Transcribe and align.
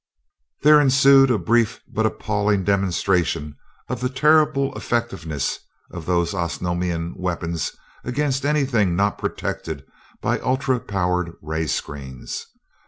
There 0.63 0.81
ensued 0.81 1.29
a 1.29 1.37
brief 1.37 1.79
but 1.87 2.07
appalling 2.07 2.63
demonstration 2.63 3.55
of 3.87 4.01
the 4.01 4.09
terrible 4.09 4.75
effectiveness 4.75 5.59
of 5.91 6.07
those 6.07 6.33
Osnomian 6.33 7.13
weapons 7.17 7.73
against 8.03 8.43
anything 8.43 8.95
not 8.95 9.19
protected 9.19 9.85
by 10.19 10.39
ultra 10.39 10.79
powered 10.79 11.33
ray 11.43 11.67
screens. 11.67 12.47